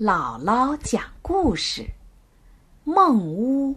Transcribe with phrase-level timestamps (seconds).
[0.00, 1.88] 姥姥讲故事：
[2.82, 3.76] 梦屋。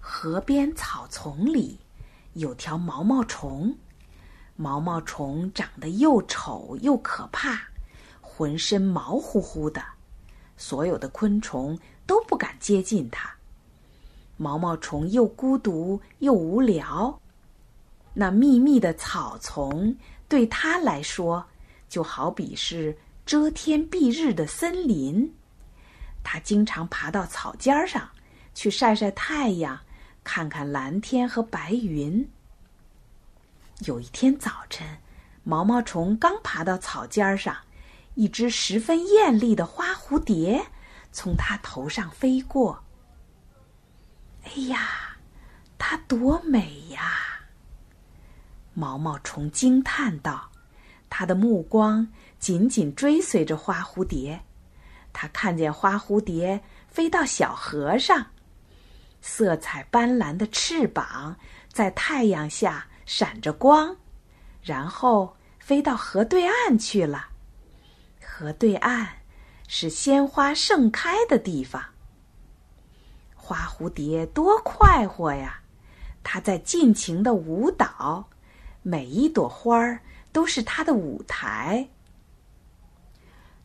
[0.00, 1.78] 河边草丛里
[2.32, 3.76] 有条毛毛虫，
[4.56, 7.60] 毛毛虫长得又丑又可怕，
[8.22, 9.84] 浑身毛乎乎的，
[10.56, 13.30] 所有的昆虫都不敢接近它。
[14.38, 17.20] 毛毛虫又孤独又无聊，
[18.14, 19.94] 那密密的草丛
[20.26, 21.44] 对它来说，
[21.86, 22.96] 就好比是。
[23.24, 25.32] 遮天蔽日的森林，
[26.22, 28.08] 他经常爬到草尖上
[28.54, 29.80] 去晒晒太阳，
[30.22, 32.28] 看看蓝天和白云。
[33.86, 34.98] 有一天早晨，
[35.44, 37.56] 毛毛虫刚爬到草尖上，
[38.14, 40.64] 一只十分艳丽的花蝴蝶
[41.10, 42.84] 从它头上飞过。
[44.44, 45.16] 哎呀，
[45.78, 47.40] 它多美呀！
[48.74, 50.51] 毛毛虫惊叹道。
[51.14, 52.08] 他的目光
[52.38, 54.40] 紧紧追随着花蝴蝶，
[55.12, 58.28] 他看见花蝴蝶飞到小河上，
[59.20, 61.36] 色彩斑斓的翅膀
[61.70, 63.94] 在太阳下闪着光，
[64.62, 67.28] 然后飞到河对岸去了。
[68.24, 69.06] 河对岸
[69.68, 71.84] 是鲜花盛开的地方。
[73.34, 75.60] 花蝴蝶多快活呀！
[76.22, 78.30] 它在尽情的舞蹈，
[78.80, 80.00] 每一朵花儿。
[80.32, 81.88] 都是他的舞台。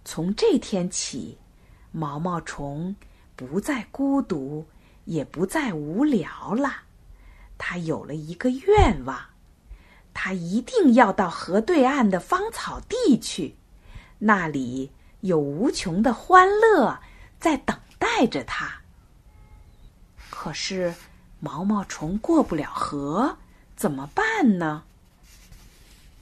[0.03, 1.37] 从这天起，
[1.91, 2.95] 毛毛虫
[3.35, 4.67] 不再孤独，
[5.05, 6.83] 也不再无聊了。
[7.57, 9.19] 他有了一个愿望，
[10.13, 13.55] 他一定要到河对岸的芳草地去，
[14.19, 16.99] 那里有无穷的欢乐
[17.39, 18.81] 在等待着他。
[20.29, 20.93] 可是，
[21.39, 23.37] 毛毛虫过不了河，
[23.75, 24.83] 怎么办呢？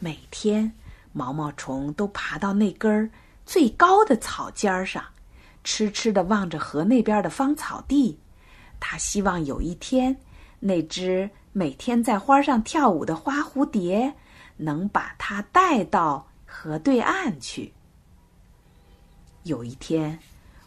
[0.06, 0.72] 每天，
[1.14, 3.10] 毛毛虫都爬到那根儿
[3.44, 5.04] 最高的草尖上，
[5.64, 8.20] 痴痴的望着河那边的芳草地。
[8.80, 10.16] 他希望有一天，
[10.60, 14.14] 那只每天在花上跳舞的花蝴蝶
[14.58, 17.74] 能把它带到河对岸去。
[19.42, 20.20] 有一天，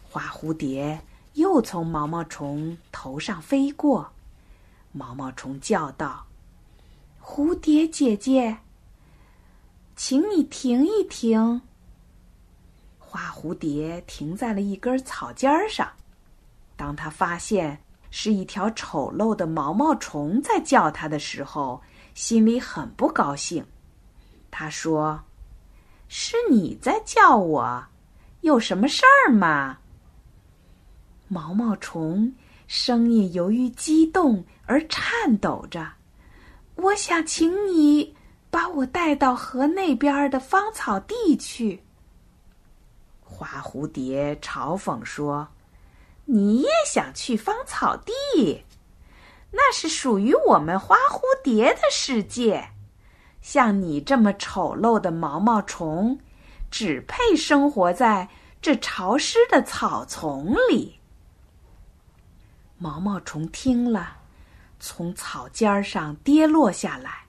[0.03, 0.99] 花蝴蝶
[1.35, 4.11] 又从毛毛虫头上飞过，
[4.91, 6.25] 毛毛虫叫道
[7.23, 8.57] ：“蝴蝶姐姐。”
[10.01, 11.61] 请你停一停。
[12.97, 15.91] 花蝴蝶停在了一根草尖上，
[16.77, 17.77] 当他发现
[18.09, 21.81] 是一条丑陋的毛毛虫在叫他的时候，
[22.13, 23.65] 心里很不高兴。
[24.49, 25.21] 他说
[26.07, 27.85] ：“是你在叫我，
[28.39, 29.79] 有什么事儿吗？”
[31.27, 32.33] 毛毛虫
[32.67, 35.85] 声音由于激动而颤抖着
[36.75, 38.15] ：“我想请你。”
[38.79, 41.83] 我带到河那边的芳草地去。
[43.21, 45.49] 花蝴蝶嘲讽说
[46.23, 48.63] ：“你也想去芳草地？
[49.51, 52.69] 那是属于我们花蝴蝶的世界。
[53.41, 56.17] 像你这么丑陋的毛毛虫，
[56.71, 58.29] 只配生活在
[58.61, 61.01] 这潮湿的草丛里。”
[62.79, 64.19] 毛毛虫听了，
[64.79, 67.25] 从草尖上跌落下来。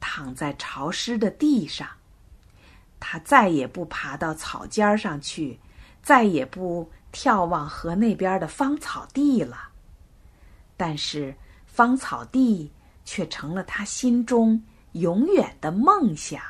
[0.00, 1.88] 躺在潮湿的地上，
[3.00, 5.58] 他再也不爬到草尖上去，
[6.02, 9.70] 再也不眺望河那边的芳草地了。
[10.76, 11.34] 但是，
[11.66, 12.70] 芳草地
[13.04, 14.62] 却成了他心中
[14.92, 16.40] 永远的梦想。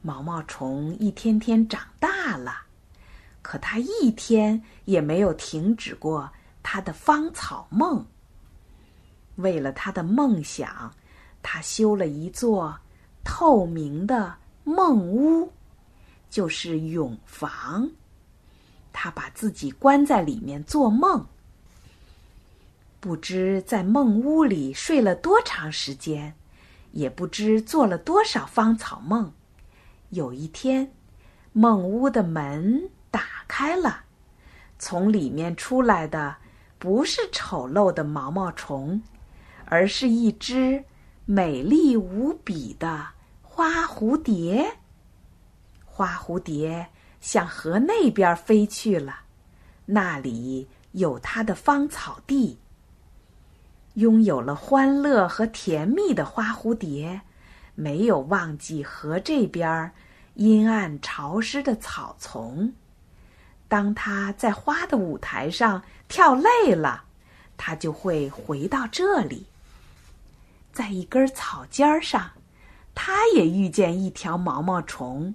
[0.00, 2.62] 毛毛虫一天天长大了，
[3.42, 6.30] 可他一天也没有停止过
[6.62, 8.06] 他的芳草梦。
[9.36, 10.94] 为了他的梦想。
[11.46, 12.74] 他修了一座
[13.22, 14.34] 透明的
[14.64, 15.52] 梦屋，
[16.30, 17.90] 就是蛹房。
[18.94, 21.26] 他把自己关在里面做梦，
[22.98, 26.34] 不知在梦屋里睡了多长时间，
[26.92, 29.30] 也不知做了多少芳草梦。
[30.08, 30.90] 有一天，
[31.52, 34.04] 梦屋的门打开了，
[34.78, 36.36] 从里面出来的
[36.78, 39.02] 不是丑陋的毛毛虫，
[39.66, 40.82] 而是一只。
[41.26, 43.08] 美丽无比的
[43.40, 44.76] 花蝴蝶，
[45.86, 46.88] 花蝴蝶
[47.18, 49.20] 向河那边飞去了，
[49.86, 52.58] 那里有它的芳草地。
[53.94, 57.22] 拥有了欢乐和甜蜜的花蝴蝶，
[57.74, 59.90] 没有忘记河这边
[60.34, 62.74] 阴暗潮湿的草丛。
[63.66, 67.04] 当它在花的舞台上跳累了，
[67.56, 69.46] 它就会回到这里。
[70.74, 72.32] 在一根草尖上，
[72.94, 75.34] 他也遇见一条毛毛虫。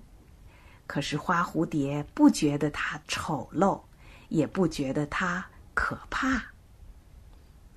[0.86, 3.82] 可是花蝴蝶不觉得它丑陋，
[4.28, 6.44] 也不觉得它可怕。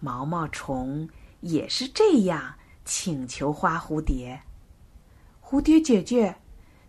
[0.00, 1.08] 毛毛虫
[1.40, 2.54] 也是这样
[2.84, 4.42] 请求花蝴蝶
[5.40, 6.36] ：“蝴蝶姐姐，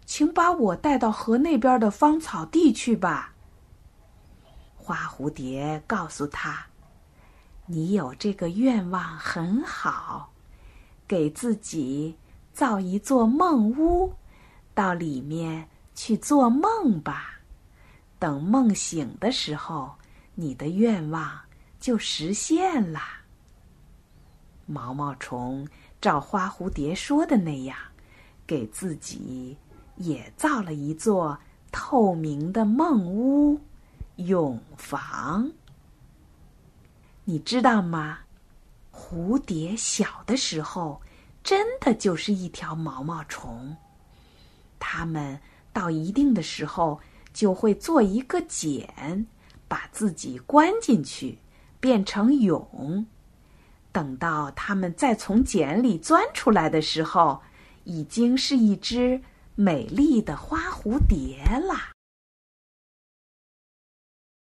[0.06, 3.34] 请把我带到河那边的芳草地去吧。”
[4.76, 6.66] 花蝴蝶告诉他
[7.68, 10.33] ：“你有这个愿望很好，
[11.14, 12.18] 给自己
[12.54, 14.12] 造一座梦屋，
[14.74, 17.40] 到里面去做梦吧。
[18.18, 19.92] 等梦醒的时候，
[20.34, 21.40] 你的愿望。”
[21.80, 23.00] 就实现了。
[24.66, 25.68] 毛毛虫
[26.02, 27.78] 照花蝴蝶说的那样，
[28.48, 29.56] 给自己
[29.98, 31.38] 也造了一座
[31.72, 33.60] 透明的梦屋——
[34.16, 35.52] 泳房。
[37.26, 38.20] 你知道吗？
[38.94, 41.02] 蝴蝶小的时候，
[41.44, 43.76] 真的就是一条毛毛虫。
[44.80, 45.40] 它们
[45.74, 47.00] 到一定的时候，
[47.34, 49.26] 就会做一个茧，
[49.68, 51.40] 把自己关进去。
[51.80, 53.06] 变成蛹，
[53.92, 57.42] 等到它们再从茧里钻出来的时候，
[57.84, 59.22] 已经是一只
[59.56, 61.93] 美丽的花蝴蝶了。